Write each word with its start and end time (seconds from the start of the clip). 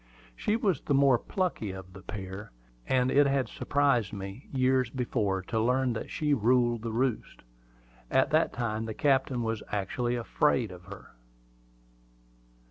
She 0.35 0.55
was 0.55 0.81
the 0.81 0.95
more 0.95 1.19
plucky 1.19 1.69
of 1.69 1.93
the 1.93 2.01
pair, 2.01 2.51
and 2.87 3.11
it 3.11 3.27
had 3.27 3.47
surprised 3.47 4.11
me, 4.11 4.49
years 4.51 4.89
before, 4.89 5.43
to 5.43 5.59
learn 5.59 5.93
that 5.93 6.09
she 6.09 6.33
"ruled 6.33 6.81
the 6.81 6.91
roost." 6.91 7.43
At 8.09 8.31
that 8.31 8.51
time 8.51 8.85
the 8.85 8.95
captain 8.95 9.43
was 9.43 9.61
actually 9.71 10.15
afraid 10.15 10.71
of 10.71 10.85
her. 10.85 11.11